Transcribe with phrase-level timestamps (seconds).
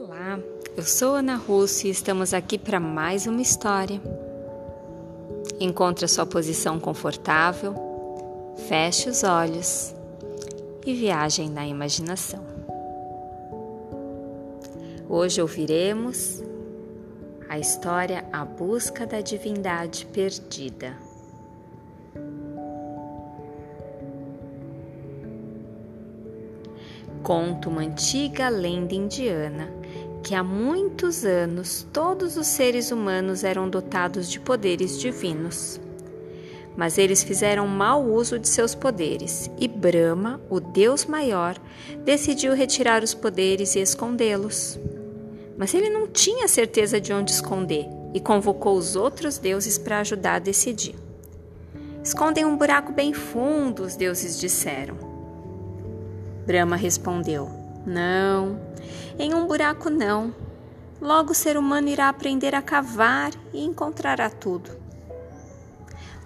[0.00, 0.38] Olá,
[0.76, 4.00] eu sou Ana Russo e estamos aqui para mais uma história.
[5.58, 7.74] Encontre a sua posição confortável,
[8.68, 9.92] feche os olhos
[10.86, 12.46] e viajem na imaginação.
[15.08, 16.44] Hoje ouviremos
[17.48, 21.07] a história A Busca da Divindade Perdida.
[27.22, 29.78] Conta uma antiga lenda indiana
[30.22, 35.80] que há muitos anos todos os seres humanos eram dotados de poderes divinos.
[36.76, 41.56] Mas eles fizeram mau uso de seus poderes e Brahma, o Deus maior,
[42.04, 44.78] decidiu retirar os poderes e escondê-los.
[45.56, 50.34] Mas ele não tinha certeza de onde esconder e convocou os outros deuses para ajudar
[50.34, 50.94] a decidir.
[52.02, 55.07] Escondem um buraco bem fundo, os deuses disseram.
[56.48, 57.50] Brahma respondeu:
[57.84, 58.58] Não,
[59.18, 60.34] em um buraco não.
[60.98, 64.70] Logo o ser humano irá aprender a cavar e encontrará tudo.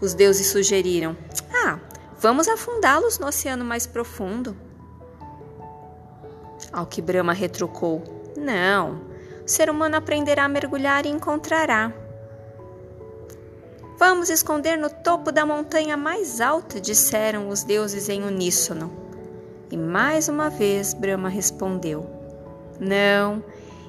[0.01, 1.17] Os deuses sugeriram:
[1.53, 1.81] Ah,
[2.21, 4.57] vamos afundá-los no oceano mais profundo.
[6.73, 8.05] Ao que Brahma retrucou:
[8.37, 9.01] Não,
[9.45, 11.93] o ser humano aprenderá a mergulhar e encontrará.
[13.99, 19.03] Vamos esconder no topo da montanha mais alta, disseram os deuses em uníssono.
[19.73, 22.07] E mais uma vez Brahma respondeu:
[22.79, 23.43] Não,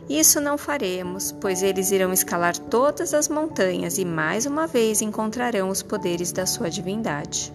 [0.08, 5.68] isso não faremos, pois eles irão escalar todas as montanhas e mais uma vez encontrarão
[5.68, 7.52] os poderes da sua divindade.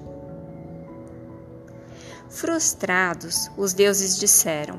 [2.28, 4.78] Frustrados, os deuses disseram: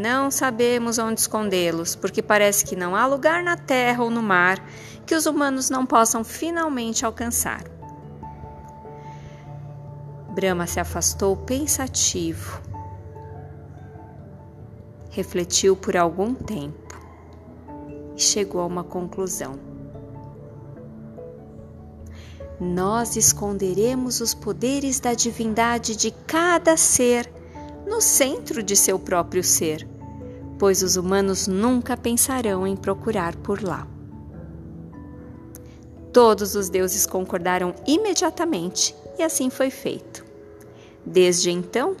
[0.00, 4.58] Não sabemos onde escondê-los, porque parece que não há lugar na terra ou no mar
[5.04, 7.64] que os humanos não possam finalmente alcançar.
[10.30, 12.67] Brahma se afastou pensativo.
[15.18, 16.96] Refletiu por algum tempo
[18.14, 19.58] e chegou a uma conclusão.
[22.60, 27.28] Nós esconderemos os poderes da divindade de cada ser
[27.84, 29.88] no centro de seu próprio ser,
[30.56, 33.88] pois os humanos nunca pensarão em procurar por lá.
[36.12, 40.24] Todos os deuses concordaram imediatamente e assim foi feito.
[41.04, 41.96] Desde então,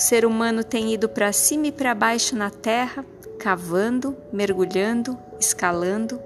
[0.00, 3.04] o ser humano tem ido para cima e para baixo na terra
[3.38, 6.18] cavando, mergulhando, escalando,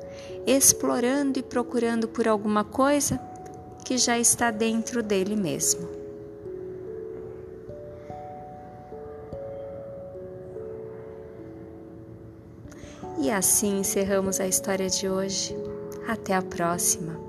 [0.46, 3.20] explorando e procurando por alguma coisa
[3.84, 5.88] que já está dentro dele mesmo.
[13.18, 15.52] E assim encerramos a história de hoje.
[16.06, 17.23] Até a próxima!